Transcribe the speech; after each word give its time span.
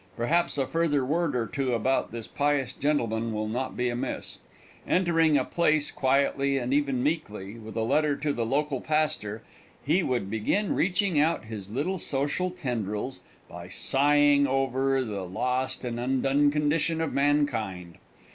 Perhaps 0.17 0.57
a 0.57 0.65
further 0.65 1.05
word 1.05 1.35
or 1.35 1.45
two 1.45 1.75
about 1.75 2.11
this 2.11 2.27
pious 2.27 2.73
gentleman 2.73 3.31
will 3.35 3.47
not 3.47 3.77
be 3.77 3.87
amiss. 3.87 4.39
Entering 4.87 5.37
a 5.37 5.45
place 5.45 5.91
quietly 5.91 6.57
and 6.57 6.73
even 6.73 7.03
meekly, 7.03 7.59
with 7.59 7.75
a 7.75 7.83
letter 7.83 8.15
to 8.15 8.33
the 8.33 8.43
local 8.43 8.81
pastor, 8.81 9.43
he 9.85 10.01
would 10.01 10.27
begin 10.27 10.73
reaching 10.73 11.19
out 11.19 11.45
his 11.45 11.69
little 11.71 11.99
social 11.99 12.49
tendrils 12.49 13.19
by 13.47 13.67
sighing 13.67 14.47
over 14.47 15.03
the 15.03 15.23
lost 15.23 15.85
and 15.85 15.99
undone 15.99 16.49
condition 16.49 16.99
of 16.99 17.13
mankind. 17.13 17.99